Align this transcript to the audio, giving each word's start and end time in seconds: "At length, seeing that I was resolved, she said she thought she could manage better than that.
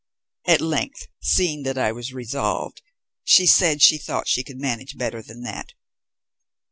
"At 0.47 0.61
length, 0.61 1.05
seeing 1.21 1.61
that 1.61 1.77
I 1.77 1.91
was 1.91 2.11
resolved, 2.11 2.81
she 3.23 3.45
said 3.45 3.83
she 3.83 3.99
thought 3.99 4.27
she 4.27 4.43
could 4.43 4.59
manage 4.59 4.97
better 4.97 5.21
than 5.21 5.43
that. 5.43 5.73